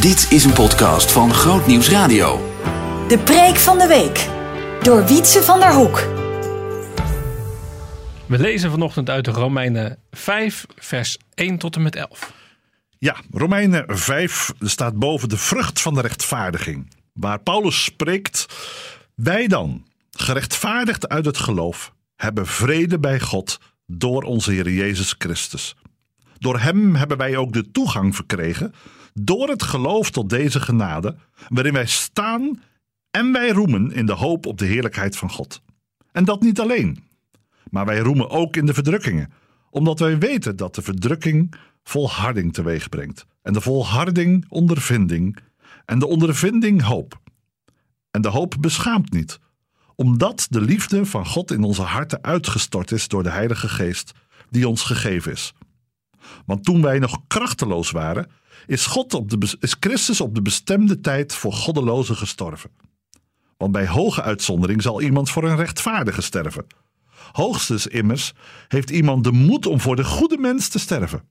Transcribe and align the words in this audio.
Dit 0.00 0.30
is 0.30 0.44
een 0.44 0.52
podcast 0.52 1.12
van 1.12 1.34
Groot 1.34 1.66
Nieuws 1.66 1.88
Radio. 1.88 2.36
De 3.08 3.18
preek 3.18 3.56
van 3.56 3.78
de 3.78 3.86
week. 3.86 4.28
Door 4.82 5.06
Wietse 5.06 5.42
van 5.42 5.60
der 5.60 5.74
Hoek. 5.74 5.98
We 8.26 8.38
lezen 8.38 8.70
vanochtend 8.70 9.10
uit 9.10 9.24
de 9.24 9.30
Romeinen 9.30 9.98
5, 10.10 10.66
vers 10.76 11.18
1 11.34 11.58
tot 11.58 11.76
en 11.76 11.82
met 11.82 11.96
11. 11.96 12.32
Ja, 12.98 13.16
Romeinen 13.30 13.98
5 13.98 14.52
staat 14.60 14.98
boven 14.98 15.28
de 15.28 15.36
vrucht 15.36 15.80
van 15.80 15.94
de 15.94 16.00
rechtvaardiging. 16.00 16.94
Waar 17.12 17.40
Paulus 17.40 17.84
spreekt: 17.84 18.46
Wij 19.14 19.46
dan, 19.46 19.86
gerechtvaardigd 20.10 21.08
uit 21.08 21.24
het 21.24 21.38
geloof, 21.38 21.92
hebben 22.16 22.46
vrede 22.46 22.98
bij 22.98 23.20
God 23.20 23.58
door 23.86 24.22
onze 24.22 24.52
Heer 24.52 24.70
Jezus 24.70 25.14
Christus. 25.18 25.76
Door 26.40 26.60
Hem 26.60 26.94
hebben 26.94 27.16
wij 27.16 27.36
ook 27.36 27.52
de 27.52 27.70
toegang 27.70 28.14
verkregen, 28.14 28.74
door 29.14 29.48
het 29.48 29.62
geloof 29.62 30.10
tot 30.10 30.28
deze 30.28 30.60
genade, 30.60 31.16
waarin 31.48 31.72
wij 31.72 31.86
staan 31.86 32.62
en 33.10 33.32
wij 33.32 33.50
roemen 33.50 33.92
in 33.92 34.06
de 34.06 34.12
hoop 34.12 34.46
op 34.46 34.58
de 34.58 34.64
heerlijkheid 34.64 35.16
van 35.16 35.30
God. 35.30 35.62
En 36.12 36.24
dat 36.24 36.40
niet 36.40 36.60
alleen, 36.60 37.04
maar 37.70 37.86
wij 37.86 37.98
roemen 37.98 38.30
ook 38.30 38.56
in 38.56 38.66
de 38.66 38.74
verdrukkingen, 38.74 39.32
omdat 39.70 39.98
wij 39.98 40.18
weten 40.18 40.56
dat 40.56 40.74
de 40.74 40.82
verdrukking 40.82 41.54
volharding 41.82 42.52
teweeg 42.52 42.88
brengt. 42.88 43.26
En 43.42 43.52
de 43.52 43.60
volharding 43.60 44.44
ondervinding, 44.48 45.36
en 45.84 45.98
de 45.98 46.06
ondervinding 46.06 46.82
hoop. 46.82 47.20
En 48.10 48.20
de 48.20 48.28
hoop 48.28 48.56
beschaamt 48.60 49.12
niet, 49.12 49.38
omdat 49.94 50.46
de 50.50 50.60
liefde 50.60 51.06
van 51.06 51.26
God 51.26 51.50
in 51.50 51.62
onze 51.62 51.82
harten 51.82 52.22
uitgestort 52.22 52.92
is 52.92 53.08
door 53.08 53.22
de 53.22 53.30
Heilige 53.30 53.68
Geest, 53.68 54.12
die 54.50 54.68
ons 54.68 54.82
gegeven 54.82 55.32
is. 55.32 55.52
Want 56.46 56.64
toen 56.64 56.82
wij 56.82 56.98
nog 56.98 57.18
krachteloos 57.26 57.90
waren, 57.90 58.30
is, 58.66 58.86
God 58.86 59.14
op 59.14 59.30
de, 59.30 59.56
is 59.60 59.76
Christus 59.80 60.20
op 60.20 60.34
de 60.34 60.42
bestemde 60.42 61.00
tijd 61.00 61.34
voor 61.34 61.52
goddelozen 61.52 62.16
gestorven. 62.16 62.70
Want 63.56 63.72
bij 63.72 63.86
hoge 63.86 64.22
uitzondering 64.22 64.82
zal 64.82 65.00
iemand 65.00 65.30
voor 65.30 65.44
een 65.44 65.56
rechtvaardige 65.56 66.22
sterven. 66.22 66.66
Hoogstens 67.32 67.86
immers 67.86 68.32
heeft 68.68 68.90
iemand 68.90 69.24
de 69.24 69.32
moed 69.32 69.66
om 69.66 69.80
voor 69.80 69.96
de 69.96 70.04
goede 70.04 70.38
mens 70.38 70.68
te 70.68 70.78
sterven. 70.78 71.28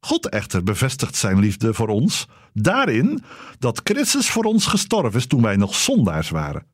God 0.00 0.28
echter 0.28 0.62
bevestigt 0.62 1.16
zijn 1.16 1.38
liefde 1.38 1.74
voor 1.74 1.88
ons 1.88 2.26
daarin 2.52 3.22
dat 3.58 3.80
Christus 3.84 4.30
voor 4.30 4.44
ons 4.44 4.66
gestorven 4.66 5.18
is 5.18 5.26
toen 5.26 5.42
wij 5.42 5.56
nog 5.56 5.74
zondaars 5.74 6.30
waren. 6.30 6.66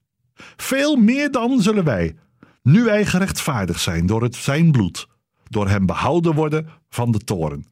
Veel 0.56 0.96
meer 0.96 1.30
dan 1.30 1.62
zullen 1.62 1.84
wij, 1.84 2.16
nu 2.62 2.84
wij 2.84 3.06
gerechtvaardigd 3.06 3.80
zijn 3.80 4.06
door 4.06 4.22
het 4.22 4.34
zijn 4.34 4.70
bloed, 4.70 5.06
door 5.50 5.68
hem 5.68 5.86
behouden 5.86 6.34
worden 6.34 6.68
van 6.88 7.10
de 7.10 7.18
toren. 7.18 7.64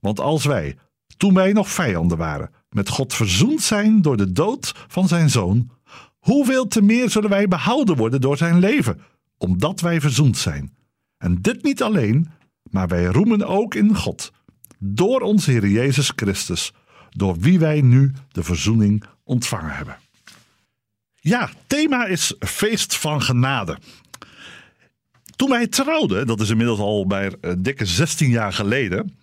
Want 0.00 0.20
als 0.20 0.44
wij, 0.44 0.76
toen 1.16 1.34
wij 1.34 1.52
nog 1.52 1.68
vijanden 1.68 2.18
waren, 2.18 2.50
met 2.70 2.88
God 2.88 3.14
verzoend 3.14 3.62
zijn 3.62 4.02
door 4.02 4.16
de 4.16 4.32
dood 4.32 4.72
van 4.88 5.08
zijn 5.08 5.30
zoon, 5.30 5.70
hoeveel 6.18 6.66
te 6.66 6.82
meer 6.82 7.10
zullen 7.10 7.30
wij 7.30 7.48
behouden 7.48 7.96
worden 7.96 8.20
door 8.20 8.36
zijn 8.36 8.58
leven, 8.58 9.00
omdat 9.38 9.80
wij 9.80 10.00
verzoend 10.00 10.36
zijn. 10.36 10.76
En 11.18 11.42
dit 11.42 11.62
niet 11.62 11.82
alleen, 11.82 12.30
maar 12.70 12.88
wij 12.88 13.04
roemen 13.04 13.46
ook 13.46 13.74
in 13.74 13.96
God, 13.96 14.32
door 14.78 15.20
onze 15.20 15.50
Heer 15.50 15.68
Jezus 15.68 16.12
Christus, 16.16 16.72
door 17.10 17.38
wie 17.38 17.58
wij 17.58 17.80
nu 17.80 18.12
de 18.28 18.42
verzoening 18.42 19.04
ontvangen 19.24 19.74
hebben. 19.76 19.96
Ja, 21.14 21.50
thema 21.66 22.04
is 22.04 22.34
feest 22.38 22.96
van 22.96 23.22
genade. 23.22 23.78
Toen 25.36 25.50
wij 25.50 25.66
trouwden, 25.66 26.26
dat 26.26 26.40
is 26.40 26.50
inmiddels 26.50 26.78
al 26.78 27.06
bij 27.06 27.32
uh, 27.40 27.52
dikke 27.58 27.84
16 27.84 28.30
jaar 28.30 28.52
geleden, 28.52 29.16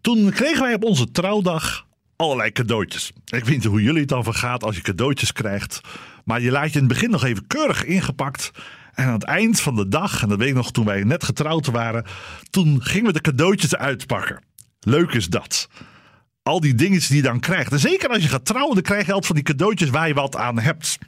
toen 0.00 0.30
kregen 0.30 0.62
wij 0.62 0.74
op 0.74 0.84
onze 0.84 1.10
trouwdag 1.10 1.86
allerlei 2.16 2.52
cadeautjes. 2.52 3.12
Ik 3.24 3.44
weet 3.44 3.48
niet 3.48 3.64
hoe 3.64 3.82
jullie 3.82 4.00
het 4.00 4.08
dan 4.08 4.24
vergaat 4.24 4.64
als 4.64 4.76
je 4.76 4.82
cadeautjes 4.82 5.32
krijgt, 5.32 5.80
maar 6.24 6.40
je 6.40 6.50
laat 6.50 6.72
je 6.72 6.78
in 6.78 6.84
het 6.84 6.92
begin 6.92 7.10
nog 7.10 7.24
even 7.24 7.46
keurig 7.46 7.84
ingepakt. 7.84 8.50
En 8.94 9.06
aan 9.06 9.12
het 9.12 9.24
eind 9.24 9.60
van 9.60 9.76
de 9.76 9.88
dag, 9.88 10.22
en 10.22 10.28
dat 10.28 10.38
weet 10.38 10.48
ik 10.48 10.54
nog 10.54 10.72
toen 10.72 10.84
wij 10.84 11.04
net 11.04 11.24
getrouwd 11.24 11.66
waren, 11.66 12.04
toen 12.50 12.82
gingen 12.82 13.06
we 13.06 13.12
de 13.12 13.20
cadeautjes 13.20 13.76
uitpakken. 13.76 14.42
Leuk 14.80 15.12
is 15.12 15.26
dat. 15.26 15.68
Al 16.42 16.60
die 16.60 16.74
dingetjes 16.74 17.06
die 17.06 17.16
je 17.16 17.22
dan 17.22 17.40
krijgt. 17.40 17.72
En 17.72 17.78
zeker 17.78 18.08
als 18.08 18.22
je 18.22 18.28
gaat 18.28 18.44
trouwen, 18.44 18.74
dan 18.74 18.82
krijg 18.82 19.06
je 19.06 19.12
altijd 19.12 19.26
van 19.26 19.34
die 19.34 19.44
cadeautjes 19.44 19.90
waar 19.90 20.08
je 20.08 20.14
wat 20.14 20.36
aan 20.36 20.58
hebt. 20.58 20.98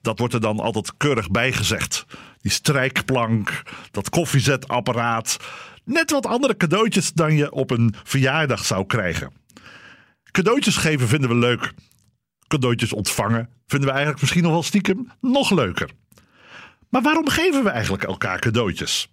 Dat 0.00 0.18
wordt 0.18 0.34
er 0.34 0.40
dan 0.40 0.60
altijd 0.60 0.92
keurig 0.96 1.30
bijgezegd. 1.30 2.06
Die 2.40 2.52
strijkplank, 2.52 3.62
dat 3.90 4.08
koffiezetapparaat. 4.08 5.36
Net 5.84 6.10
wat 6.10 6.26
andere 6.26 6.56
cadeautjes 6.56 7.12
dan 7.12 7.34
je 7.34 7.52
op 7.52 7.70
een 7.70 7.94
verjaardag 8.04 8.64
zou 8.64 8.86
krijgen. 8.86 9.32
Cadeautjes 10.30 10.76
geven 10.76 11.08
vinden 11.08 11.28
we 11.28 11.36
leuk. 11.36 11.72
Cadeautjes 12.46 12.92
ontvangen 12.92 13.48
vinden 13.66 13.88
we 13.88 13.94
eigenlijk 13.94 14.20
misschien 14.20 14.42
nog 14.42 14.52
wel 14.52 14.62
stiekem 14.62 15.12
nog 15.20 15.50
leuker. 15.50 15.90
Maar 16.88 17.02
waarom 17.02 17.28
geven 17.28 17.64
we 17.64 17.70
eigenlijk 17.70 18.02
elkaar 18.02 18.38
cadeautjes? 18.38 19.08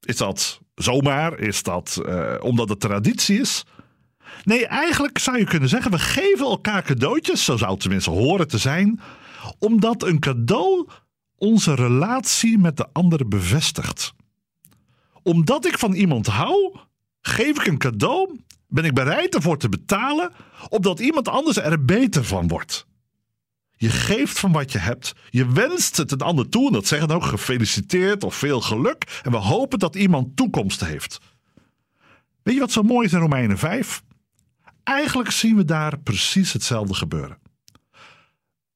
Is 0.00 0.16
dat 0.16 0.60
zomaar? 0.74 1.38
Is 1.38 1.62
dat 1.62 2.00
uh, 2.06 2.34
omdat 2.40 2.68
het 2.68 2.80
traditie 2.80 3.40
is? 3.40 3.64
Nee, 4.44 4.66
eigenlijk 4.66 5.18
zou 5.18 5.38
je 5.38 5.44
kunnen 5.44 5.68
zeggen: 5.68 5.90
we 5.90 5.98
geven 5.98 6.46
elkaar 6.46 6.82
cadeautjes, 6.82 7.44
zo 7.44 7.56
zou 7.56 7.70
het 7.70 7.80
tenminste 7.80 8.10
horen 8.10 8.48
te 8.48 8.58
zijn, 8.58 9.00
omdat 9.58 10.02
een 10.02 10.18
cadeau 10.18 10.88
onze 11.36 11.74
relatie 11.74 12.58
met 12.58 12.76
de 12.76 12.86
ander 12.92 13.28
bevestigt. 13.28 14.14
Omdat 15.22 15.66
ik 15.66 15.78
van 15.78 15.92
iemand 15.92 16.26
hou, 16.26 16.76
geef 17.20 17.60
ik 17.60 17.66
een 17.66 17.78
cadeau, 17.78 18.40
ben 18.68 18.84
ik 18.84 18.94
bereid 18.94 19.34
ervoor 19.34 19.58
te 19.58 19.68
betalen, 19.68 20.32
opdat 20.68 21.00
iemand 21.00 21.28
anders 21.28 21.56
er 21.56 21.84
beter 21.84 22.24
van 22.24 22.48
wordt. 22.48 22.86
Je 23.76 23.90
geeft 23.90 24.38
van 24.38 24.52
wat 24.52 24.72
je 24.72 24.78
hebt. 24.78 25.12
Je 25.30 25.52
wenst 25.52 25.96
het 25.96 26.12
een 26.12 26.20
ander 26.20 26.48
toe. 26.48 26.66
En 26.66 26.72
dat 26.72 26.86
zeggen 26.86 27.10
ook 27.10 27.24
gefeliciteerd 27.24 28.24
of 28.24 28.34
veel 28.34 28.60
geluk. 28.60 29.20
En 29.22 29.30
we 29.30 29.36
hopen 29.36 29.78
dat 29.78 29.96
iemand 29.96 30.36
toekomst 30.36 30.84
heeft. 30.84 31.18
Weet 32.42 32.54
je 32.54 32.60
wat 32.60 32.72
zo 32.72 32.82
mooi 32.82 33.06
is 33.06 33.12
in 33.12 33.18
Romeinen 33.18 33.58
5? 33.58 34.02
Eigenlijk 34.82 35.30
zien 35.30 35.56
we 35.56 35.64
daar 35.64 35.98
precies 35.98 36.52
hetzelfde 36.52 36.94
gebeuren. 36.94 37.38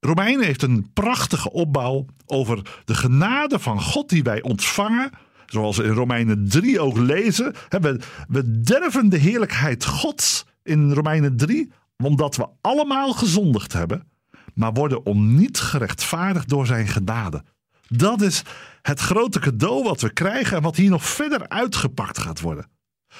Romeinen 0.00 0.44
heeft 0.44 0.62
een 0.62 0.92
prachtige 0.92 1.52
opbouw 1.52 2.06
over 2.26 2.80
de 2.84 2.94
genade 2.94 3.58
van 3.58 3.82
God 3.82 4.08
die 4.08 4.22
wij 4.22 4.42
ontvangen. 4.42 5.10
Zoals 5.46 5.76
we 5.76 5.82
in 5.82 5.92
Romeinen 5.92 6.48
3 6.48 6.80
ook 6.80 6.96
lezen. 6.96 7.54
We, 7.68 8.00
we 8.28 8.60
derven 8.60 9.08
de 9.08 9.16
heerlijkheid 9.16 9.84
Gods 9.84 10.44
in 10.62 10.92
Romeinen 10.92 11.36
3, 11.36 11.72
omdat 11.96 12.36
we 12.36 12.46
allemaal 12.60 13.12
gezondigd 13.12 13.72
hebben, 13.72 14.08
maar 14.54 14.72
worden 14.72 15.06
om 15.06 15.34
niet 15.34 15.60
gerechtvaardigd 15.60 16.48
door 16.48 16.66
zijn 16.66 16.88
genade. 16.88 17.44
Dat 17.88 18.20
is 18.20 18.42
het 18.82 19.00
grote 19.00 19.38
cadeau 19.38 19.82
wat 19.82 20.00
we 20.00 20.12
krijgen 20.12 20.56
en 20.56 20.62
wat 20.62 20.76
hier 20.76 20.90
nog 20.90 21.04
verder 21.04 21.48
uitgepakt 21.48 22.18
gaat 22.18 22.40
worden. 22.40 22.70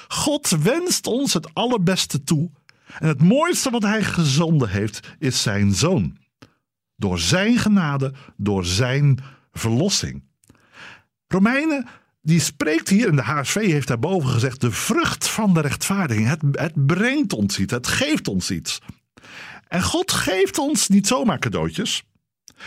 God 0.09 0.49
wenst 0.49 1.07
ons 1.07 1.35
het 1.35 1.55
allerbeste 1.55 2.25
toe. 2.25 2.51
En 2.99 3.09
het 3.09 3.23
mooiste 3.23 3.71
wat 3.71 3.83
hij 3.83 4.03
gezonden 4.03 4.69
heeft, 4.69 5.17
is 5.19 5.43
zijn 5.43 5.73
zoon. 5.73 6.17
Door 6.99 7.19
zijn 7.19 7.59
genade, 7.59 8.13
door 8.37 8.65
zijn 8.65 9.19
verlossing. 9.53 10.23
Romeinen, 11.27 11.87
die 12.23 12.41
spreekt 12.41 12.89
hier, 12.89 13.09
en 13.09 13.17
de 13.17 13.23
HSV 13.23 13.55
heeft 13.55 13.89
daarboven 13.89 14.29
gezegd, 14.29 14.61
de 14.61 14.71
vrucht 14.71 15.29
van 15.29 15.55
de 15.55 15.61
rechtvaardiging. 15.61 16.29
Het, 16.29 16.43
het 16.53 16.87
brengt 16.87 17.33
ons 17.33 17.59
iets, 17.59 17.73
het 17.73 17.87
geeft 17.87 18.29
ons 18.29 18.51
iets. 18.51 18.79
En 19.69 19.83
God 19.83 20.13
geeft 20.13 20.59
ons 20.59 20.89
niet 20.89 21.07
zomaar 21.07 21.39
cadeautjes. 21.39 22.03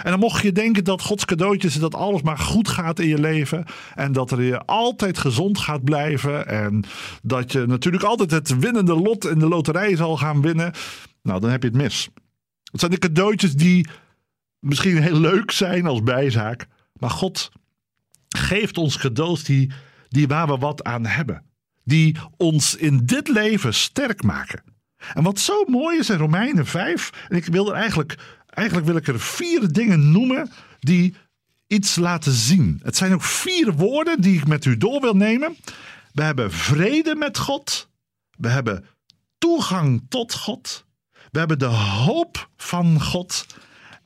En 0.03 0.11
dan 0.11 0.19
mocht 0.19 0.41
je 0.41 0.51
denken 0.51 0.83
dat 0.83 1.01
Gods 1.01 1.25
cadeautjes, 1.25 1.75
dat 1.75 1.95
alles 1.95 2.21
maar 2.21 2.37
goed 2.37 2.67
gaat 2.67 2.99
in 2.99 3.07
je 3.07 3.19
leven. 3.19 3.65
En 3.95 4.11
dat 4.11 4.31
er 4.31 4.41
je 4.41 4.65
altijd 4.65 5.17
gezond 5.17 5.57
gaat 5.57 5.83
blijven. 5.83 6.47
En 6.47 6.83
dat 7.23 7.51
je 7.51 7.65
natuurlijk 7.65 8.03
altijd 8.03 8.31
het 8.31 8.59
winnende 8.59 8.95
lot 8.95 9.25
in 9.25 9.39
de 9.39 9.47
loterij 9.47 9.95
zal 9.95 10.17
gaan 10.17 10.41
winnen. 10.41 10.73
Nou, 11.21 11.39
dan 11.39 11.49
heb 11.49 11.61
je 11.61 11.67
het 11.67 11.77
mis. 11.77 12.09
Het 12.71 12.79
zijn 12.79 12.91
de 12.91 12.97
cadeautjes 12.97 13.53
die 13.53 13.87
misschien 14.61 15.01
heel 15.01 15.19
leuk 15.19 15.51
zijn 15.51 15.85
als 15.85 16.03
bijzaak. 16.03 16.67
Maar 16.93 17.09
God 17.09 17.51
geeft 18.27 18.77
ons 18.77 18.97
cadeaus 18.97 19.43
die, 19.43 19.71
die 20.09 20.27
waar 20.27 20.47
we 20.47 20.57
wat 20.57 20.83
aan 20.83 21.05
hebben. 21.05 21.43
Die 21.83 22.17
ons 22.37 22.75
in 22.75 23.05
dit 23.05 23.27
leven 23.27 23.73
sterk 23.73 24.23
maken. 24.23 24.63
En 25.13 25.23
wat 25.23 25.39
zo 25.39 25.63
mooi 25.67 25.97
is 25.97 26.09
in 26.09 26.17
Romeinen 26.17 26.65
5, 26.65 27.27
en 27.29 27.35
ik 27.35 27.45
wil 27.45 27.69
er 27.69 27.75
eigenlijk, 27.75 28.17
eigenlijk 28.45 28.87
wil 28.87 28.95
ik 28.95 29.07
er 29.07 29.19
vier 29.19 29.71
dingen 29.71 30.11
noemen 30.11 30.51
die 30.79 31.15
iets 31.67 31.95
laten 31.95 32.31
zien. 32.31 32.79
Het 32.83 32.97
zijn 32.97 33.13
ook 33.13 33.23
vier 33.23 33.73
woorden 33.73 34.21
die 34.21 34.37
ik 34.37 34.47
met 34.47 34.65
u 34.65 34.77
door 34.77 35.01
wil 35.01 35.15
nemen. 35.15 35.57
We 36.13 36.23
hebben 36.23 36.51
vrede 36.51 37.15
met 37.15 37.37
God. 37.37 37.89
We 38.37 38.47
hebben 38.47 38.85
toegang 39.37 40.05
tot 40.09 40.33
God. 40.33 40.85
We 41.31 41.39
hebben 41.39 41.59
de 41.59 41.65
hoop 41.65 42.49
van 42.57 43.01
God. 43.01 43.45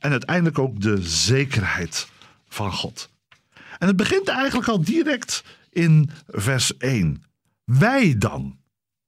En 0.06 0.12
uiteindelijk 0.12 0.58
ook 0.58 0.80
de 0.80 1.02
zekerheid 1.02 2.08
van 2.48 2.72
God. 2.72 3.10
En 3.78 3.86
het 3.86 3.96
begint 3.96 4.28
eigenlijk 4.28 4.68
al 4.68 4.84
direct 4.84 5.44
in 5.70 6.10
vers 6.26 6.76
1. 6.76 7.22
Wij 7.64 8.18
dan. 8.18 8.58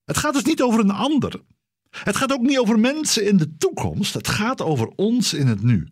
Het 0.04 0.16
gaat 0.16 0.32
dus 0.32 0.44
niet 0.44 0.62
over 0.62 0.80
een 0.80 0.90
ander. 0.90 1.42
Het 1.90 2.16
gaat 2.16 2.32
ook 2.32 2.40
niet 2.40 2.58
over 2.58 2.78
mensen 2.78 3.26
in 3.26 3.36
de 3.36 3.56
toekomst, 3.56 4.14
het 4.14 4.28
gaat 4.28 4.62
over 4.62 4.86
ons 4.96 5.34
in 5.34 5.46
het 5.46 5.62
nu. 5.62 5.88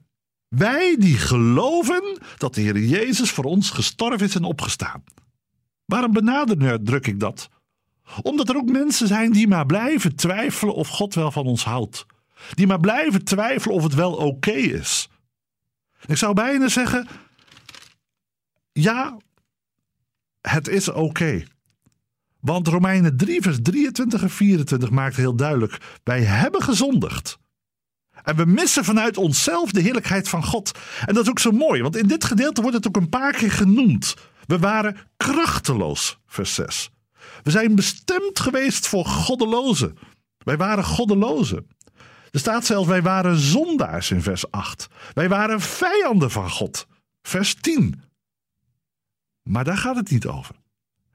Wij 0.48 0.96
die 0.98 1.16
geloven 1.18 2.18
dat 2.38 2.54
de 2.54 2.60
Heer 2.60 2.78
Jezus 2.78 3.30
voor 3.30 3.44
ons 3.44 3.70
gestorven 3.70 4.26
is 4.26 4.34
en 4.34 4.44
opgestaan. 4.44 5.04
Waarom 5.84 6.12
benadruk 6.12 7.06
ik 7.06 7.20
dat? 7.20 7.48
Omdat 8.22 8.48
er 8.48 8.56
ook 8.56 8.70
mensen 8.70 9.06
zijn 9.06 9.32
die 9.32 9.48
maar 9.48 9.66
blijven 9.66 10.16
twijfelen 10.16 10.74
of 10.74 10.88
God 10.88 11.14
wel 11.14 11.30
van 11.30 11.46
ons 11.46 11.64
houdt. 11.64 12.06
Die 12.50 12.66
maar 12.66 12.80
blijven 12.80 13.24
twijfelen 13.24 13.76
of 13.76 13.82
het 13.82 13.94
wel 13.94 14.14
oké 14.14 14.50
is. 14.50 15.08
Ik 16.06 16.16
zou 16.16 16.34
bijna 16.34 16.68
zeggen: 16.68 17.08
ja, 18.72 19.16
het 20.40 20.68
is 20.68 20.88
oké. 20.88 21.44
Want 22.40 22.68
Romeinen 22.68 23.16
3, 23.16 23.42
vers 23.42 23.58
23 23.62 24.22
en 24.22 24.30
24 24.30 24.90
maakt 24.90 25.16
heel 25.16 25.36
duidelijk: 25.36 25.98
wij 26.04 26.22
hebben 26.22 26.62
gezondigd. 26.62 27.38
En 28.22 28.36
we 28.36 28.44
missen 28.44 28.84
vanuit 28.84 29.16
onszelf 29.16 29.70
de 29.70 29.80
heerlijkheid 29.80 30.28
van 30.28 30.44
God. 30.44 30.78
En 31.04 31.14
dat 31.14 31.22
is 31.22 31.30
ook 31.30 31.38
zo 31.38 31.50
mooi, 31.50 31.82
want 31.82 31.96
in 31.96 32.06
dit 32.06 32.24
gedeelte 32.24 32.60
wordt 32.60 32.76
het 32.76 32.86
ook 32.86 32.96
een 32.96 33.08
paar 33.08 33.32
keer 33.32 33.50
genoemd. 33.50 34.14
We 34.46 34.58
waren 34.58 34.96
krachteloos, 35.16 36.18
vers 36.26 36.54
6. 36.54 36.90
We 37.42 37.50
zijn 37.50 37.74
bestemd 37.74 38.40
geweest 38.40 38.88
voor 38.88 39.04
goddelozen. 39.04 39.98
Wij 40.38 40.56
waren 40.56 40.84
goddelozen. 40.84 41.66
Er 42.36 42.42
staat 42.42 42.64
zelfs, 42.64 42.88
wij 42.88 43.02
waren 43.02 43.36
zondaars 43.36 44.10
in 44.10 44.22
vers 44.22 44.50
8. 44.50 44.88
Wij 45.12 45.28
waren 45.28 45.60
vijanden 45.60 46.30
van 46.30 46.50
God, 46.50 46.86
vers 47.22 47.54
10. 47.54 48.02
Maar 49.42 49.64
daar 49.64 49.76
gaat 49.76 49.96
het 49.96 50.10
niet 50.10 50.26
over. 50.26 50.54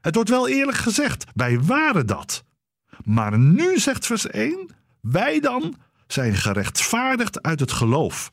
Het 0.00 0.14
wordt 0.14 0.30
wel 0.30 0.48
eerlijk 0.48 0.76
gezegd, 0.76 1.24
wij 1.34 1.60
waren 1.60 2.06
dat. 2.06 2.44
Maar 3.04 3.38
nu 3.38 3.78
zegt 3.78 4.06
vers 4.06 4.26
1, 4.26 4.68
wij 5.00 5.40
dan 5.40 5.76
zijn 6.06 6.34
gerechtvaardigd 6.34 7.42
uit 7.42 7.60
het 7.60 7.72
geloof. 7.72 8.32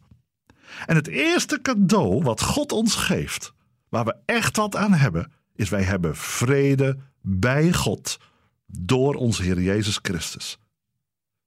En 0.86 0.96
het 0.96 1.08
eerste 1.08 1.62
cadeau 1.62 2.24
wat 2.24 2.42
God 2.42 2.72
ons 2.72 2.96
geeft, 2.96 3.54
waar 3.90 4.06
we 4.06 4.16
echt 4.26 4.58
wat 4.58 4.76
aan 4.76 4.94
hebben, 4.94 5.32
is 5.56 5.70
wij 5.70 5.84
hebben 5.84 6.16
vrede 6.16 6.98
bij 7.22 7.74
God 7.74 8.18
door 8.66 9.16
onze 9.16 9.44
Heer 9.44 9.62
Jezus 9.62 10.00
Christus. 10.02 10.58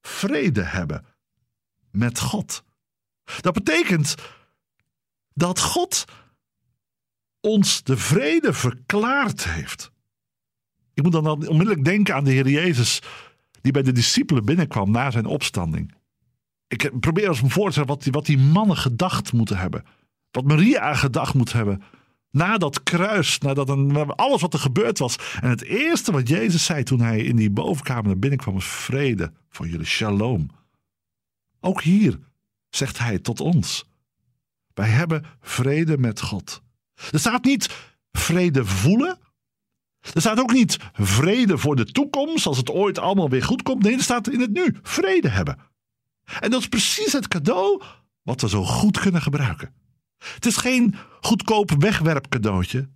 Vrede 0.01 0.63
hebben 0.63 1.11
met 1.93 2.21
God. 2.21 2.65
Dat 3.41 3.55
betekent 3.55 4.15
dat 5.35 5.61
God 5.61 6.05
ons 7.41 7.83
de 7.83 7.97
vrede 7.97 8.53
verklaard 8.53 9.45
heeft. 9.45 9.91
Ik 10.95 11.03
moet 11.03 11.13
dan 11.13 11.27
onmiddellijk 11.27 11.85
denken 11.85 12.15
aan 12.15 12.25
de 12.25 12.31
Heer 12.31 12.49
Jezus 12.49 13.03
die 13.61 13.73
bij 13.73 13.83
de 13.83 13.93
discipelen 13.93 14.45
binnenkwam 14.45 14.91
na 14.91 15.11
zijn 15.11 15.27
opstanding. 15.27 15.95
Ik 16.69 17.01
probeer 17.01 17.29
eens 17.29 17.43
me 17.43 17.51
voor 17.51 17.67
te 17.67 17.71
stellen 17.71 17.89
wat 17.89 18.03
die, 18.03 18.13
wat 18.13 18.27
die 18.27 18.39
mannen 18.39 18.77
gedacht 18.77 19.33
moeten 19.33 19.57
hebben. 19.57 19.85
Wat 20.31 20.45
Maria 20.45 20.95
gedacht 20.95 21.35
moet 21.35 21.53
hebben. 21.53 21.83
Na 22.31 22.59
dat 22.59 22.83
kruis, 22.83 23.39
nadat 23.39 23.69
alles 24.17 24.41
wat 24.41 24.53
er 24.53 24.59
gebeurd 24.59 24.99
was. 24.99 25.17
En 25.41 25.49
het 25.49 25.65
eerste 25.65 26.13
wat 26.13 26.29
Jezus 26.29 26.65
zei 26.65 26.83
toen 26.83 27.01
hij 27.01 27.21
in 27.21 27.37
die 27.37 27.51
bovenkamer 27.51 28.05
naar 28.05 28.19
binnen 28.19 28.39
kwam 28.39 28.55
was 28.55 28.67
vrede 28.67 29.33
voor 29.49 29.69
jullie, 29.69 29.87
shalom. 29.87 30.51
Ook 31.65 31.83
hier 31.83 32.19
zegt 32.69 32.99
hij 32.99 33.19
tot 33.19 33.41
ons. 33.41 33.85
Wij 34.75 34.89
hebben 34.89 35.25
vrede 35.41 35.99
met 35.99 36.21
God. 36.21 36.63
Er 37.11 37.19
staat 37.19 37.45
niet 37.45 37.93
vrede 38.13 38.65
voelen. 38.65 39.19
Er 40.15 40.21
staat 40.21 40.39
ook 40.41 40.53
niet 40.53 40.79
vrede 40.93 41.59
voor 41.59 41.77
de 41.77 41.85
toekomst, 41.85 42.47
als 42.47 42.57
het 42.57 42.71
ooit 42.71 42.99
allemaal 42.99 43.29
weer 43.29 43.43
goed 43.43 43.63
komt. 43.63 43.83
Nee, 43.83 43.95
er 43.95 44.03
staat 44.03 44.29
in 44.29 44.41
het 44.41 44.53
nu 44.53 44.77
vrede 44.83 45.29
hebben. 45.29 45.59
En 46.41 46.51
dat 46.51 46.61
is 46.61 46.69
precies 46.69 47.13
het 47.13 47.29
cadeau 47.29 47.83
wat 48.23 48.41
we 48.41 48.49
zo 48.49 48.65
goed 48.65 48.99
kunnen 48.99 49.23
gebruiken. 49.23 49.75
Het 50.19 50.47
is 50.47 50.57
geen 50.57 50.95
goedkoop 51.21 51.71
wegwerpcadeautje. 51.79 52.89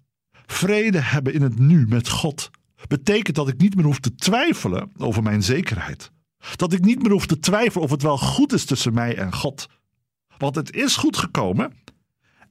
Vrede 0.47 1.01
hebben 1.01 1.33
in 1.33 1.43
het 1.43 1.59
nu 1.59 1.87
met 1.87 2.09
God 2.09 2.51
betekent 2.89 3.37
dat 3.37 3.49
ik 3.49 3.61
niet 3.61 3.75
meer 3.75 3.85
hoef 3.85 4.01
te 4.01 4.15
twijfelen 4.15 4.91
over 4.97 5.23
mijn 5.23 5.43
zekerheid. 5.43 6.11
Dat 6.57 6.73
ik 6.73 6.85
niet 6.85 7.03
meer 7.03 7.11
hoef 7.11 7.27
te 7.27 7.39
twijfelen 7.39 7.85
of 7.85 7.91
het 7.91 8.03
wel 8.03 8.19
goed 8.19 8.53
is 8.53 8.65
tussen 8.65 8.95
mij 8.95 9.17
en 9.17 9.35
God. 9.35 9.69
Want 10.39 10.55
het 10.55 10.75
is 10.75 10.97
goed 10.97 11.17
gekomen. 11.17 11.73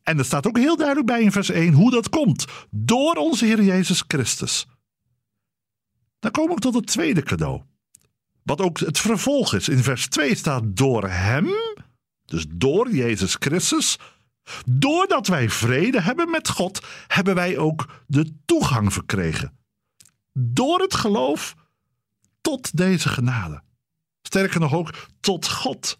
En 0.03 0.17
er 0.17 0.25
staat 0.25 0.47
ook 0.47 0.57
heel 0.57 0.75
duidelijk 0.75 1.07
bij 1.07 1.21
in 1.21 1.31
vers 1.31 1.49
1 1.49 1.73
hoe 1.73 1.91
dat 1.91 2.09
komt. 2.09 2.45
Door 2.69 3.15
onze 3.15 3.45
Heer 3.45 3.63
Jezus 3.63 4.03
Christus. 4.07 4.67
Dan 6.19 6.31
komen 6.31 6.55
we 6.55 6.61
tot 6.61 6.73
het 6.73 6.87
tweede 6.87 7.23
cadeau. 7.23 7.61
Wat 8.43 8.61
ook 8.61 8.79
het 8.79 8.99
vervolg 8.99 9.53
is. 9.53 9.69
In 9.69 9.83
vers 9.83 10.07
2 10.07 10.35
staat 10.35 10.63
door 10.65 11.07
Hem, 11.09 11.47
dus 12.25 12.45
door 12.49 12.91
Jezus 12.91 13.35
Christus, 13.39 13.97
doordat 14.65 15.27
wij 15.27 15.49
vrede 15.49 16.01
hebben 16.01 16.29
met 16.29 16.49
God, 16.49 16.85
hebben 17.07 17.35
wij 17.35 17.57
ook 17.57 18.03
de 18.07 18.35
toegang 18.45 18.93
verkregen. 18.93 19.57
Door 20.33 20.79
het 20.79 20.93
geloof 20.93 21.55
tot 22.41 22.77
deze 22.77 23.09
genade. 23.09 23.63
Sterker 24.25 24.59
nog 24.59 24.73
ook 24.73 25.07
tot 25.19 25.49
God. 25.49 25.97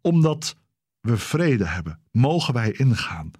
Omdat 0.00 0.56
we 1.00 1.16
vrede 1.16 1.66
hebben, 1.66 2.00
mogen 2.12 2.54
wij 2.54 2.72
ingaan. 2.72 3.30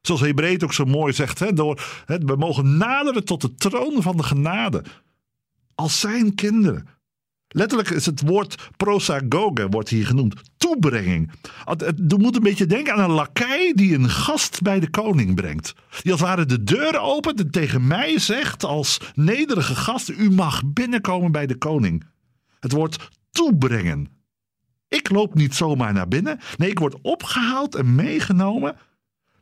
Zoals 0.00 0.20
Hebreet 0.20 0.64
ook 0.64 0.72
zo 0.72 0.84
mooi 0.84 1.12
zegt, 1.12 1.38
hè, 1.38 1.52
door, 1.52 2.02
hè, 2.06 2.18
we 2.18 2.36
mogen 2.36 2.76
naderen 2.76 3.24
tot 3.24 3.40
de 3.40 3.54
troon 3.54 4.02
van 4.02 4.16
de 4.16 4.22
genade 4.22 4.84
als 5.74 6.00
zijn 6.00 6.34
kinderen. 6.34 6.88
Letterlijk 7.48 7.90
is 7.90 8.06
het 8.06 8.20
woord 8.20 8.68
prosagoge 8.76 9.68
wordt 9.68 9.88
hier 9.88 10.06
genoemd. 10.06 10.34
Toebrenging. 10.56 11.32
Je 12.08 12.16
moet 12.18 12.36
een 12.36 12.42
beetje 12.42 12.66
denken 12.66 12.92
aan 12.92 13.10
een 13.10 13.16
lakij 13.16 13.72
die 13.74 13.94
een 13.94 14.10
gast 14.10 14.62
bij 14.62 14.80
de 14.80 14.90
koning 14.90 15.34
brengt. 15.34 15.74
Die 16.02 16.12
als 16.12 16.20
het 16.20 16.28
ware 16.28 16.46
de 16.46 16.64
deur 16.64 16.98
opent 16.98 17.40
en 17.40 17.50
tegen 17.50 17.86
mij 17.86 18.18
zegt 18.18 18.64
als 18.64 19.00
nederige 19.14 19.74
gast: 19.74 20.08
U 20.08 20.30
mag 20.30 20.62
binnenkomen 20.66 21.32
bij 21.32 21.46
de 21.46 21.56
koning. 21.56 22.04
Het 22.60 22.72
woord 22.72 23.10
toebrengen. 23.30 24.08
Ik 24.88 25.10
loop 25.10 25.34
niet 25.34 25.54
zomaar 25.54 25.92
naar 25.92 26.08
binnen. 26.08 26.38
Nee, 26.56 26.70
ik 26.70 26.78
word 26.78 27.00
opgehaald 27.00 27.74
en 27.74 27.94
meegenomen. 27.94 28.76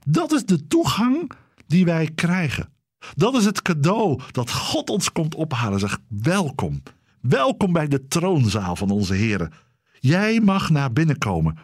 Dat 0.05 0.33
is 0.33 0.45
de 0.45 0.67
toegang 0.67 1.31
die 1.67 1.85
wij 1.85 2.11
krijgen. 2.15 2.73
Dat 3.15 3.35
is 3.35 3.45
het 3.45 3.63
cadeau 3.63 4.21
dat 4.31 4.51
God 4.51 4.91
ons 4.91 5.13
komt 5.13 5.35
ophalen. 5.35 5.79
Zegt 5.79 6.01
welkom. 6.09 6.83
Welkom 7.21 7.73
bij 7.73 7.89
de 7.89 8.07
troonzaal 8.07 8.77
van 8.77 8.91
onze 8.91 9.15
Heer. 9.15 9.65
Jij 10.01 10.41
mag 10.41 10.71
naar 10.71 10.93
binnen 10.93 11.19
komen. 11.19 11.59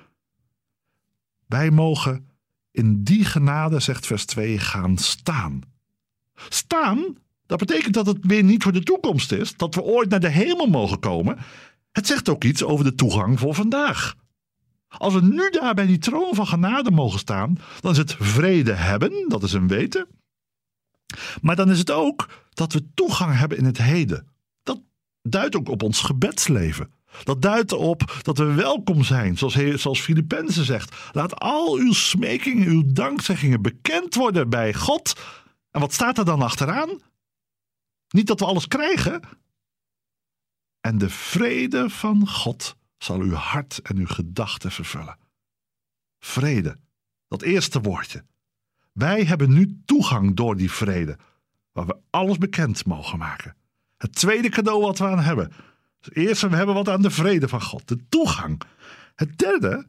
Wij 1.46 1.70
mogen 1.70 2.28
in 2.70 3.02
die 3.02 3.24
genade, 3.24 3.80
zegt 3.80 4.06
vers 4.06 4.24
2, 4.24 4.58
gaan 4.58 4.98
staan. 4.98 5.60
Staan, 6.34 7.16
dat 7.46 7.58
betekent 7.58 7.94
dat 7.94 8.06
het 8.06 8.18
weer 8.20 8.44
niet 8.44 8.62
voor 8.62 8.72
de 8.72 8.82
toekomst 8.82 9.32
is, 9.32 9.56
dat 9.56 9.74
we 9.74 9.82
ooit 9.82 10.08
naar 10.08 10.20
de 10.20 10.28
hemel 10.28 10.66
mogen 10.66 10.98
komen. 10.98 11.38
Het 11.92 12.06
zegt 12.06 12.28
ook 12.28 12.44
iets 12.44 12.64
over 12.64 12.84
de 12.84 12.94
toegang 12.94 13.38
voor 13.38 13.54
vandaag. 13.54 14.14
Als 14.88 15.14
we 15.14 15.22
nu 15.22 15.50
daar 15.50 15.74
bij 15.74 15.86
die 15.86 15.98
troon 15.98 16.34
van 16.34 16.46
genade 16.46 16.90
mogen 16.90 17.18
staan, 17.18 17.58
dan 17.80 17.92
is 17.92 17.98
het 17.98 18.16
vrede 18.18 18.72
hebben, 18.72 19.24
dat 19.28 19.42
is 19.42 19.52
een 19.52 19.68
weten. 19.68 20.06
Maar 21.40 21.56
dan 21.56 21.70
is 21.70 21.78
het 21.78 21.90
ook 21.90 22.28
dat 22.50 22.72
we 22.72 22.92
toegang 22.94 23.38
hebben 23.38 23.58
in 23.58 23.64
het 23.64 23.78
heden. 23.78 24.26
Dat 24.62 24.80
duidt 25.22 25.56
ook 25.56 25.68
op 25.68 25.82
ons 25.82 26.00
gebedsleven. 26.00 26.90
Dat 27.24 27.42
duidt 27.42 27.72
erop 27.72 28.18
dat 28.22 28.38
we 28.38 28.44
welkom 28.44 29.04
zijn, 29.04 29.38
zoals, 29.38 29.56
zoals 29.74 30.00
Filippenzen 30.00 30.64
zegt. 30.64 30.96
Laat 31.12 31.40
al 31.40 31.76
uw 31.76 31.92
smekingen, 31.92 32.68
uw 32.68 32.82
dankzeggingen 32.86 33.62
bekend 33.62 34.14
worden 34.14 34.48
bij 34.48 34.74
God. 34.74 35.20
En 35.70 35.80
wat 35.80 35.92
staat 35.92 36.18
er 36.18 36.24
dan 36.24 36.42
achteraan? 36.42 37.00
Niet 38.12 38.26
dat 38.26 38.40
we 38.40 38.46
alles 38.46 38.68
krijgen. 38.68 39.20
En 40.80 40.98
de 40.98 41.10
vrede 41.10 41.90
van 41.90 42.28
God 42.28 42.76
zal 42.98 43.20
uw 43.20 43.32
hart 43.32 43.78
en 43.78 43.96
uw 43.96 44.06
gedachten 44.06 44.70
vervullen. 44.70 45.18
Vrede, 46.18 46.78
dat 47.28 47.42
eerste 47.42 47.80
woordje. 47.80 48.24
Wij 48.92 49.24
hebben 49.24 49.52
nu 49.52 49.82
toegang 49.84 50.36
door 50.36 50.56
die 50.56 50.70
vrede, 50.70 51.18
waar 51.72 51.86
we 51.86 51.96
alles 52.10 52.38
bekend 52.38 52.86
mogen 52.86 53.18
maken. 53.18 53.56
Het 53.96 54.14
tweede 54.14 54.48
cadeau 54.48 54.82
wat 54.82 54.98
we 54.98 55.06
aan 55.06 55.20
hebben. 55.20 55.52
Het 56.00 56.16
eerste, 56.16 56.48
we 56.48 56.56
hebben 56.56 56.74
wat 56.74 56.88
aan 56.88 57.02
de 57.02 57.10
vrede 57.10 57.48
van 57.48 57.62
God, 57.62 57.88
de 57.88 58.08
toegang. 58.08 58.62
Het 59.14 59.38
derde 59.38 59.86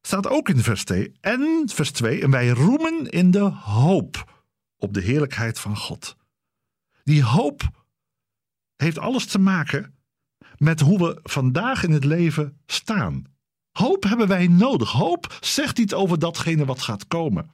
staat 0.00 0.26
ook 0.26 0.48
in 0.48 0.58
vers 0.58 0.84
2 0.84 1.12
en 1.20 1.62
vers 1.66 1.90
2. 1.90 2.22
En 2.22 2.30
wij 2.30 2.48
roemen 2.48 3.10
in 3.10 3.30
de 3.30 3.50
hoop 3.50 4.44
op 4.76 4.94
de 4.94 5.00
heerlijkheid 5.00 5.58
van 5.58 5.76
God. 5.76 6.16
Die 7.02 7.24
hoop 7.24 7.84
heeft 8.76 8.98
alles 8.98 9.26
te 9.26 9.38
maken 9.38 9.94
met 10.56 10.80
hoe 10.80 10.98
we 10.98 11.20
vandaag 11.22 11.84
in 11.84 11.90
het 11.90 12.04
leven 12.04 12.60
staan. 12.66 13.24
Hoop 13.72 14.02
hebben 14.02 14.28
wij 14.28 14.46
nodig. 14.46 14.90
Hoop 14.90 15.36
zegt 15.40 15.78
iets 15.78 15.94
over 15.94 16.18
datgene 16.18 16.64
wat 16.64 16.82
gaat 16.82 17.06
komen. 17.06 17.50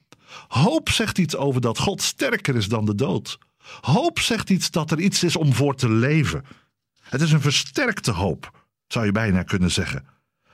Hoop 0.47 0.89
zegt 0.89 1.17
iets 1.17 1.35
over 1.35 1.61
dat 1.61 1.77
God 1.77 2.01
sterker 2.01 2.55
is 2.55 2.67
dan 2.67 2.85
de 2.85 2.95
dood. 2.95 3.37
Hoop 3.81 4.19
zegt 4.19 4.49
iets 4.49 4.71
dat 4.71 4.91
er 4.91 4.99
iets 4.99 5.23
is 5.23 5.35
om 5.35 5.53
voor 5.53 5.75
te 5.75 5.89
leven. 5.89 6.45
Het 7.01 7.21
is 7.21 7.31
een 7.31 7.41
versterkte 7.41 8.11
hoop. 8.11 8.67
zou 8.87 9.05
je 9.05 9.11
bijna 9.11 9.43
kunnen 9.43 9.71
zeggen. 9.71 10.05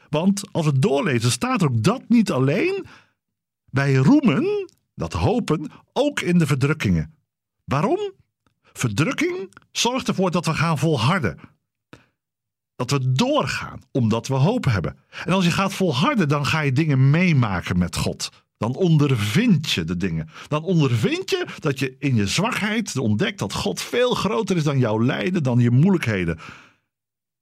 Want 0.10 0.44
als 0.52 0.66
we 0.66 0.80
doorlezen, 0.80 1.32
staat 1.32 1.64
ook 1.64 1.84
dat 1.84 2.10
niet 2.10 2.32
alleen. 2.32 2.86
Wij 3.66 3.96
roemen, 3.96 4.70
dat 4.96 5.14
hopen, 5.14 5.72
ook 5.94 6.20
in 6.20 6.38
de 6.38 6.48
verdrukkingen. 6.48 7.16
Waarom? 7.64 8.14
Verdrukking 8.78 9.54
zorgt 9.72 10.08
ervoor 10.08 10.32
dat 10.32 10.46
we 10.46 10.54
gaan 10.54 10.78
volharden. 10.78 11.40
Dat 12.76 12.92
we 12.92 13.12
doorgaan, 13.12 13.82
omdat 13.92 14.28
we 14.28 14.34
hoop 14.34 14.66
hebben. 14.66 14.98
En 15.26 15.34
als 15.34 15.46
je 15.46 15.52
gaat 15.52 15.74
volharden, 15.74 16.28
dan 16.28 16.46
ga 16.46 16.60
je 16.60 16.72
dingen 16.72 17.10
meemaken 17.10 17.78
met 17.78 17.96
God. 17.96 18.30
Dan 18.58 18.76
ondervind 18.76 19.72
je 19.72 19.84
de 19.84 19.98
dingen. 19.98 20.30
Dan 20.48 20.64
ondervind 20.64 21.30
je 21.30 21.46
dat 21.60 21.80
je 21.80 21.96
in 22.00 22.16
je 22.16 22.28
zwakheid 22.28 22.98
ontdekt 22.98 23.40
dat 23.40 23.54
God 23.54 23.82
veel 23.82 24.14
groter 24.14 24.58
is 24.58 24.64
dan 24.64 24.80
jouw 24.80 25.04
lijden, 25.04 25.44
dan 25.44 25.60
je 25.60 25.72
moeilijkheden. 25.72 26.40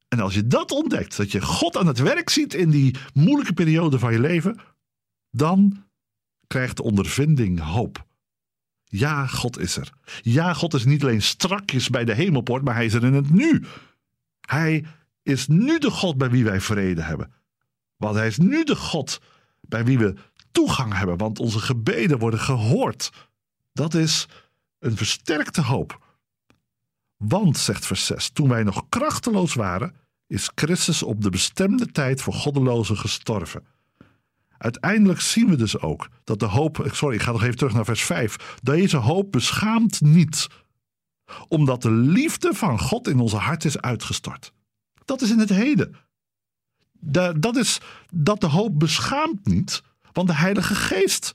En 0.08 0.20
als 0.20 0.34
je 0.34 0.48
dat 0.48 0.72
ontdekt, 0.72 1.18
dat 1.18 1.32
je 1.32 1.42
God 1.42 1.78
aan 1.78 1.88
het 1.88 2.00
werk 2.00 2.30
ziet 2.30 2.54
in 2.54 2.70
die 2.70 2.96
moeilijke 3.14 3.54
periode 3.54 4.00
van 4.00 4.12
je 4.12 4.20
leven, 4.20 4.60
dan 5.32 5.84
krijgt 6.48 6.78
de 6.78 6.84
ondervinding 6.84 7.60
hoop. 7.60 8.06
Ja, 8.96 9.28
God 9.28 9.60
is 9.60 9.78
er. 9.78 9.90
Ja, 10.22 10.54
God 10.54 10.74
is 10.74 10.86
niet 10.86 11.04
alleen 11.04 11.22
strakjes 11.22 11.90
bij 11.90 12.06
de 12.06 12.14
hemelpoort, 12.14 12.64
maar 12.64 12.76
hij 12.76 12.86
is 12.86 12.94
er 12.94 13.04
in 13.04 13.14
het 13.14 13.30
nu. 13.30 13.66
Hij 14.42 14.86
is 15.24 15.48
nu 15.48 15.80
de 15.80 15.92
God 15.92 16.18
bij 16.18 16.30
wie 16.30 16.44
wij 16.44 16.62
vrede 16.62 17.02
hebben. 17.02 17.34
Want 17.98 18.16
hij 18.16 18.28
is 18.28 18.38
nu 18.38 18.64
de 18.64 18.76
God 18.76 19.22
bij 19.62 19.86
wie 19.86 19.98
we 19.98 20.14
toegang 20.52 20.98
hebben, 20.98 21.18
want 21.18 21.40
onze 21.40 21.60
gebeden 21.60 22.20
worden 22.20 22.40
gehoord. 22.40 23.12
Dat 23.72 23.94
is 23.94 24.28
een 24.80 24.98
versterkte 24.98 25.62
hoop. 25.62 26.06
Want, 27.18 27.58
zegt 27.58 27.86
vers 27.86 28.06
6, 28.06 28.30
toen 28.30 28.50
wij 28.50 28.64
nog 28.64 28.90
krachteloos 28.90 29.54
waren, 29.54 29.96
is 30.28 30.52
Christus 30.56 31.04
op 31.04 31.22
de 31.22 31.30
bestemde 31.30 31.92
tijd 31.92 32.22
voor 32.22 32.34
goddelozen 32.34 32.98
gestorven. 32.98 33.66
Uiteindelijk 34.64 35.22
zien 35.22 35.50
we 35.50 35.56
dus 35.56 35.80
ook 35.80 36.10
dat 36.24 36.40
de 36.40 36.46
hoop, 36.46 36.88
sorry, 36.92 37.16
ik 37.16 37.22
ga 37.22 37.32
nog 37.32 37.44
even 37.44 37.58
terug 37.58 37.74
naar 37.74 37.86
vers 37.86 38.04
5. 38.04 38.58
Deze 38.62 38.98
hoop 38.98 39.32
beschaamt 39.32 40.02
niet, 40.02 40.48
omdat 41.48 41.82
de 41.82 41.92
liefde 41.92 42.54
van 42.54 42.80
God 42.80 43.08
in 43.08 43.20
onze 43.20 43.36
hart 43.36 43.66
is 43.66 43.82
uitgestort. 43.82 44.54
Dat 45.06 45.22
is 45.22 45.32
in 45.32 45.40
het 45.40 45.50
heden. 45.50 45.96
De, 46.92 47.34
dat 47.40 47.56
is 47.56 47.80
dat 48.14 48.42
de 48.42 48.48
hoop 48.48 48.80
beschaamt 48.80 49.46
niet, 49.46 49.84
want 50.12 50.28
de 50.28 50.36
Heilige 50.36 50.76
Geest 50.76 51.34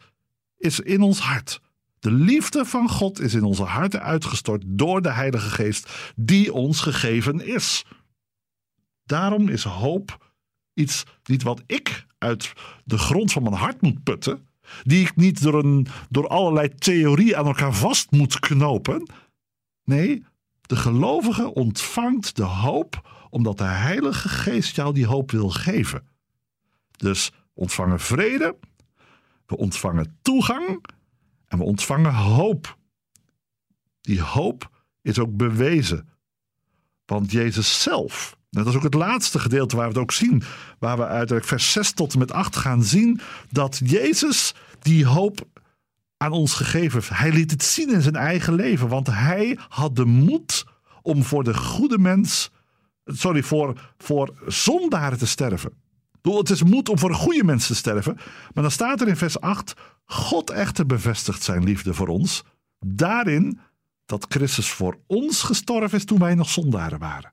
is 0.56 0.80
in 0.80 1.02
ons 1.02 1.18
hart. 1.18 1.60
De 1.98 2.12
liefde 2.12 2.64
van 2.64 2.88
God 2.88 3.20
is 3.20 3.34
in 3.34 3.44
onze 3.44 3.64
harten 3.64 4.02
uitgestort 4.02 4.62
door 4.66 5.02
de 5.02 5.12
Heilige 5.12 5.50
Geest, 5.50 6.12
die 6.16 6.52
ons 6.52 6.80
gegeven 6.80 7.46
is. 7.46 7.84
Daarom 9.04 9.48
is 9.48 9.64
hoop 9.64 10.27
iets 10.78 11.04
niet 11.24 11.42
wat 11.42 11.62
ik 11.66 12.06
uit 12.18 12.52
de 12.84 12.98
grond 12.98 13.32
van 13.32 13.42
mijn 13.42 13.54
hart 13.54 13.80
moet 13.80 14.02
putten, 14.02 14.48
die 14.82 15.00
ik 15.00 15.16
niet 15.16 15.42
door, 15.42 15.64
een, 15.64 15.86
door 16.08 16.28
allerlei 16.28 16.68
theorieën 16.74 17.36
aan 17.36 17.46
elkaar 17.46 17.74
vast 17.74 18.10
moet 18.10 18.38
knopen. 18.38 19.10
Nee, 19.84 20.24
de 20.60 20.76
gelovige 20.76 21.54
ontvangt 21.54 22.36
de 22.36 22.42
hoop 22.42 23.16
omdat 23.30 23.58
de 23.58 23.64
Heilige 23.64 24.28
Geest 24.28 24.76
jou 24.76 24.94
die 24.94 25.06
hoop 25.06 25.30
wil 25.30 25.50
geven. 25.50 26.08
Dus 26.96 27.32
ontvangen 27.54 28.00
vrede, 28.00 28.56
we 29.46 29.56
ontvangen 29.56 30.18
toegang 30.22 30.84
en 31.46 31.58
we 31.58 31.64
ontvangen 31.64 32.14
hoop. 32.14 32.78
Die 34.00 34.22
hoop 34.22 34.70
is 35.02 35.18
ook 35.18 35.36
bewezen. 35.36 36.08
Want 37.04 37.30
Jezus 37.30 37.82
zelf, 37.82 38.37
dat 38.64 38.72
is 38.72 38.78
ook 38.78 38.82
het 38.82 38.94
laatste 38.94 39.38
gedeelte 39.38 39.76
waar 39.76 39.84
we 39.84 39.92
het 39.92 40.02
ook 40.02 40.12
zien, 40.12 40.42
waar 40.78 40.96
we 40.96 41.06
uit 41.06 41.46
vers 41.46 41.72
6 41.72 41.92
tot 41.92 42.12
en 42.12 42.18
met 42.18 42.32
8 42.32 42.56
gaan 42.56 42.82
zien, 42.82 43.20
dat 43.50 43.80
Jezus 43.84 44.54
die 44.80 45.06
hoop 45.06 45.46
aan 46.16 46.32
ons 46.32 46.54
gegeven 46.54 46.98
heeft. 46.98 47.18
Hij 47.18 47.32
liet 47.32 47.50
het 47.50 47.64
zien 47.64 47.92
in 47.92 48.02
zijn 48.02 48.16
eigen 48.16 48.54
leven, 48.54 48.88
want 48.88 49.06
hij 49.06 49.58
had 49.68 49.96
de 49.96 50.04
moed 50.04 50.64
om 51.02 51.24
voor 51.24 51.44
de 51.44 51.54
goede 51.54 51.98
mens, 51.98 52.50
sorry, 53.04 53.42
voor, 53.42 53.80
voor 53.98 54.34
zondaren 54.46 55.18
te 55.18 55.26
sterven. 55.26 55.72
Het 56.22 56.50
is 56.50 56.62
moed 56.62 56.88
om 56.88 56.98
voor 56.98 57.14
goede 57.14 57.44
mens 57.44 57.66
te 57.66 57.74
sterven. 57.74 58.14
Maar 58.54 58.62
dan 58.62 58.70
staat 58.70 59.00
er 59.00 59.08
in 59.08 59.16
vers 59.16 59.40
8: 59.40 59.74
God 60.04 60.50
echter 60.50 60.86
bevestigt 60.86 61.42
zijn 61.42 61.64
liefde 61.64 61.94
voor 61.94 62.08
ons. 62.08 62.44
Daarin 62.78 63.60
dat 64.06 64.26
Christus 64.28 64.70
voor 64.70 64.98
ons 65.06 65.42
gestorven 65.42 65.98
is 65.98 66.04
toen 66.04 66.18
wij 66.18 66.34
nog 66.34 66.48
zondaren 66.48 66.98
waren. 66.98 67.32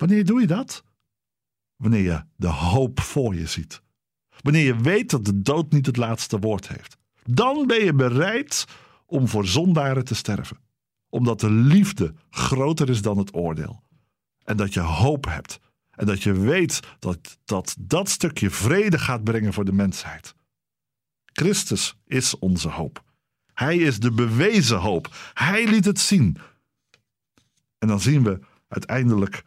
Wanneer 0.00 0.24
doe 0.24 0.40
je 0.40 0.46
dat? 0.46 0.84
Wanneer 1.76 2.02
je 2.02 2.24
de 2.36 2.48
hoop 2.48 3.00
voor 3.00 3.34
je 3.34 3.46
ziet. 3.46 3.82
Wanneer 4.40 4.64
je 4.64 4.76
weet 4.76 5.10
dat 5.10 5.24
de 5.24 5.42
dood 5.42 5.72
niet 5.72 5.86
het 5.86 5.96
laatste 5.96 6.38
woord 6.38 6.68
heeft. 6.68 6.96
Dan 7.24 7.66
ben 7.66 7.84
je 7.84 7.94
bereid 7.94 8.64
om 9.06 9.28
voor 9.28 9.46
zondaren 9.46 10.04
te 10.04 10.14
sterven. 10.14 10.58
Omdat 11.08 11.40
de 11.40 11.50
liefde 11.50 12.14
groter 12.30 12.88
is 12.88 13.02
dan 13.02 13.18
het 13.18 13.34
oordeel. 13.34 13.82
En 14.44 14.56
dat 14.56 14.74
je 14.74 14.80
hoop 14.80 15.24
hebt 15.24 15.60
en 15.90 16.06
dat 16.06 16.22
je 16.22 16.32
weet 16.32 16.80
dat, 16.98 17.38
dat 17.44 17.76
dat 17.78 18.08
stukje 18.08 18.50
vrede 18.50 18.98
gaat 18.98 19.24
brengen 19.24 19.52
voor 19.52 19.64
de 19.64 19.72
mensheid. 19.72 20.34
Christus 21.24 21.96
is 22.06 22.38
onze 22.38 22.68
hoop. 22.68 23.04
Hij 23.54 23.76
is 23.76 24.00
de 24.00 24.12
bewezen 24.12 24.78
hoop. 24.78 25.30
Hij 25.34 25.66
liet 25.68 25.84
het 25.84 25.98
zien. 25.98 26.36
En 27.78 27.88
dan 27.88 28.00
zien 28.00 28.22
we 28.22 28.38
uiteindelijk 28.68 29.42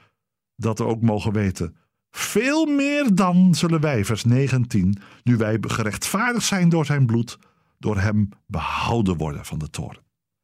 dat 0.55 0.77
we 0.77 0.85
ook 0.85 1.01
mogen 1.01 1.33
weten. 1.33 1.75
Veel 2.11 2.65
meer 2.65 3.15
dan 3.15 3.55
zullen 3.55 3.81
wij, 3.81 4.05
vers 4.05 4.23
19, 4.23 5.01
nu 5.23 5.37
wij 5.37 5.57
gerechtvaardigd 5.61 6.45
zijn 6.45 6.69
door 6.69 6.85
zijn 6.85 7.05
bloed, 7.05 7.37
door 7.77 7.97
hem 7.97 8.29
behouden 8.47 9.17
worden 9.17 9.45
van 9.45 9.59
de 9.59 9.69
toren. 9.69 10.01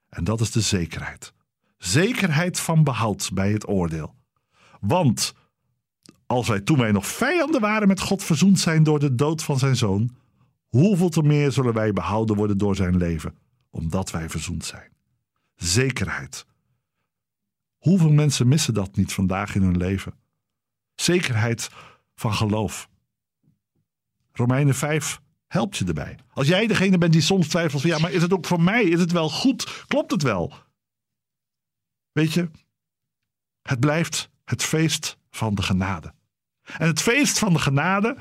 En 0.09 0.23
dat 0.23 0.41
is 0.41 0.51
de 0.51 0.61
zekerheid. 0.61 1.33
Zekerheid 1.77 2.59
van 2.59 2.83
behoud 2.83 3.29
bij 3.33 3.51
het 3.51 3.67
oordeel. 3.67 4.15
Want 4.79 5.33
als 6.25 6.47
wij 6.47 6.61
toen 6.61 6.77
wij 6.77 6.91
nog 6.91 7.07
vijanden 7.07 7.61
waren 7.61 7.87
met 7.87 7.99
God 7.99 8.23
verzoend 8.23 8.59
zijn 8.59 8.83
door 8.83 8.99
de 8.99 9.15
dood 9.15 9.43
van 9.43 9.59
zijn 9.59 9.75
zoon, 9.75 10.15
hoeveel 10.67 11.09
te 11.09 11.21
meer 11.21 11.51
zullen 11.51 11.73
wij 11.73 11.93
behouden 11.93 12.35
worden 12.35 12.57
door 12.57 12.75
zijn 12.75 12.97
leven, 12.97 13.37
omdat 13.69 14.11
wij 14.11 14.29
verzoend 14.29 14.65
zijn. 14.65 14.91
Zekerheid. 15.55 16.45
Hoeveel 17.89 18.11
mensen 18.11 18.47
missen 18.47 18.73
dat 18.73 18.95
niet 18.95 19.13
vandaag 19.13 19.55
in 19.55 19.61
hun 19.61 19.77
leven? 19.77 20.13
Zekerheid 20.95 21.69
van 22.15 22.33
geloof. 22.33 22.89
Romeinen 24.31 24.75
5 24.75 25.21
helpt 25.47 25.77
je 25.77 25.85
erbij. 25.85 26.17
Als 26.33 26.47
jij 26.47 26.67
degene 26.67 26.97
bent 26.97 27.13
die 27.13 27.21
soms 27.21 27.47
twijfelt 27.47 27.81
van 27.81 27.89
ja, 27.89 27.97
maar 27.97 28.11
is 28.11 28.21
het 28.21 28.33
ook 28.33 28.45
voor 28.45 28.61
mij? 28.61 28.83
Is 28.83 28.99
het 28.99 29.11
wel 29.11 29.29
goed? 29.29 29.83
Klopt 29.87 30.11
het 30.11 30.21
wel? 30.21 30.53
Weet 32.11 32.33
je, 32.33 32.49
het 33.61 33.79
blijft 33.79 34.29
het 34.45 34.63
feest 34.63 35.17
van 35.31 35.55
de 35.55 35.61
genade. 35.61 36.13
En 36.61 36.87
het 36.87 37.01
feest 37.01 37.39
van 37.39 37.53
de 37.53 37.59
genade, 37.59 38.17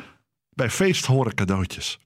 bij 0.51 0.71
feest 0.71 1.07
horen 1.07 1.35
cadeautjes. 1.35 1.99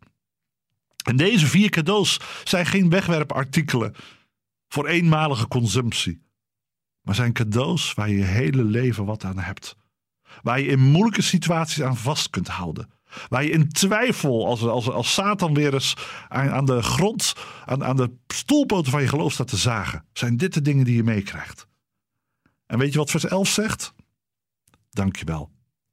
En 1.05 1.17
deze 1.17 1.47
vier 1.47 1.71
cadeaus 1.71 2.21
zijn 2.45 2.67
geen 2.67 2.91
wegwerpartikelen 2.91 3.95
voor 4.69 4.87
eenmalige 4.87 5.49
consumptie. 5.49 6.31
Maar 7.03 7.15
zijn 7.15 7.33
cadeaus 7.33 7.95
waar 7.95 8.09
je 8.09 8.17
je 8.17 8.25
hele 8.25 8.65
leven 8.65 9.05
wat 9.05 9.25
aan 9.25 9.39
hebt. 9.39 9.77
Waar 10.43 10.61
je 10.61 10.67
in 10.67 10.91
moeilijke 10.91 11.23
situaties 11.23 11.83
aan 11.83 11.97
vast 11.97 12.31
kunt 12.31 12.49
houden. 12.49 12.91
Waar 13.29 13.45
je 13.45 13.51
in 13.51 13.69
twijfel, 13.69 14.47
als, 14.47 14.63
als, 14.63 14.91
als 14.91 15.13
Satan 15.13 15.55
weer 15.55 15.75
eens 15.75 15.97
aan, 16.29 16.51
aan 16.51 16.65
de 16.65 16.83
grond, 16.83 17.35
aan, 17.65 17.85
aan 17.85 17.97
de 17.97 18.11
stoelpoten 18.27 18.91
van 18.91 19.03
je 19.03 19.09
geloof 19.09 19.33
staat 19.33 19.49
te 19.49 19.57
zagen. 19.57 20.05
Zijn 20.13 20.37
dit 20.37 20.55
de 20.55 20.63
dingen 20.63 20.85
die 20.85 20.97
je 20.97 21.03
meekrijgt? 21.03 21.67
En 22.67 22.79
weet 22.79 22.93
je 22.93 22.99
wat 22.99 23.11
vers 23.11 23.25
11 23.25 23.49
zegt? 23.49 23.95
Dankjewel. 24.91 25.51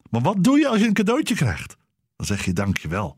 Maar 0.09 0.21
wat 0.21 0.43
doe 0.43 0.59
je 0.59 0.67
als 0.67 0.79
je 0.79 0.87
een 0.87 0.93
cadeautje 0.93 1.35
krijgt? 1.35 1.77
Dan 2.15 2.25
zeg 2.25 2.45
je 2.45 2.53
dankjewel. 2.53 3.17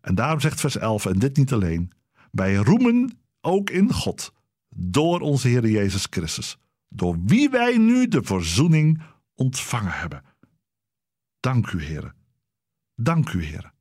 En 0.00 0.14
daarom 0.14 0.40
zegt 0.40 0.60
vers 0.60 0.76
11, 0.76 1.06
en 1.06 1.18
dit 1.18 1.36
niet 1.36 1.52
alleen. 1.52 1.92
Wij 2.30 2.54
roemen 2.54 3.18
ook 3.40 3.70
in 3.70 3.92
God, 3.92 4.32
door 4.68 5.20
onze 5.20 5.48
Heer 5.48 5.68
Jezus 5.68 6.06
Christus, 6.10 6.58
door 6.92 7.18
wie 7.24 7.50
wij 7.50 7.76
nu 7.76 8.08
de 8.08 8.22
verzoening 8.22 9.02
ontvangen 9.34 9.92
hebben. 9.92 10.24
Dank 11.40 11.70
u, 11.70 11.82
Heer. 11.82 12.14
Dank 12.94 13.32
u, 13.32 13.44
Heer. 13.44 13.72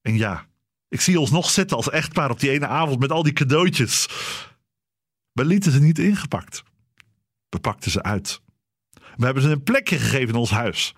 En 0.00 0.16
ja, 0.16 0.46
ik 0.88 1.00
zie 1.00 1.20
ons 1.20 1.30
nog 1.30 1.50
zitten 1.50 1.76
als 1.76 1.90
echtpaar 1.90 2.30
op 2.30 2.40
die 2.40 2.50
ene 2.50 2.66
avond 2.66 3.00
met 3.00 3.10
al 3.10 3.22
die 3.22 3.32
cadeautjes. 3.32 4.06
We 5.32 5.44
lieten 5.44 5.72
ze 5.72 5.80
niet 5.80 5.98
ingepakt. 5.98 6.62
We 7.48 7.58
pakten 7.58 7.90
ze 7.90 8.02
uit. 8.02 8.40
We 9.16 9.24
hebben 9.24 9.42
ze 9.42 9.50
een 9.50 9.62
plekje 9.62 9.98
gegeven 9.98 10.28
in 10.28 10.40
ons 10.40 10.50
huis. 10.50 10.94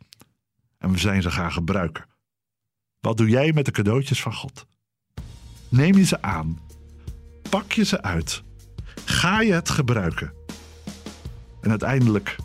En 0.78 0.90
we 0.90 0.98
zijn 0.98 1.22
ze 1.22 1.30
gaan 1.30 1.52
gebruiken. 1.52 2.06
Wat 3.00 3.16
doe 3.16 3.28
jij 3.28 3.52
met 3.52 3.64
de 3.64 3.70
cadeautjes 3.70 4.22
van 4.22 4.34
God? 4.34 4.66
Neem 5.68 5.96
je 5.96 6.04
ze 6.04 6.22
aan. 6.22 6.60
Pak 7.50 7.72
je 7.72 7.84
ze 7.84 8.02
uit. 8.02 8.42
Ga 9.04 9.40
je 9.40 9.52
het 9.52 9.68
gebruiken. 9.68 10.37
En 11.68 11.74
uiteindelijk 11.74 12.36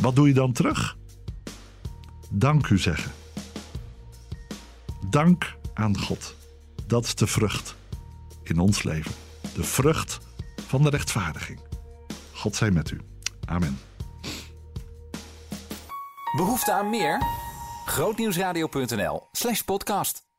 Wat 0.00 0.14
doe 0.16 0.28
je 0.28 0.34
dan 0.34 0.52
terug? 0.52 0.96
Dank 2.30 2.68
u 2.68 2.78
zeggen. 2.78 3.12
Dank 5.10 5.56
aan 5.74 5.98
God. 5.98 6.34
Dat 6.86 7.04
is 7.04 7.14
de 7.14 7.26
vrucht 7.26 7.76
in 8.42 8.58
ons 8.58 8.82
leven. 8.82 9.12
De 9.54 9.64
vrucht 9.64 10.18
van 10.66 10.82
de 10.82 10.90
rechtvaardiging. 10.90 11.60
God 12.32 12.56
zij 12.56 12.70
met 12.70 12.90
u. 12.90 13.00
Amen. 13.44 13.78
Behoefte 16.36 16.72
aan 16.72 16.90
meer? 16.90 17.22
Grootnieuwsradio.nl 17.86 19.28
slash 19.32 19.60
podcast. 19.60 20.29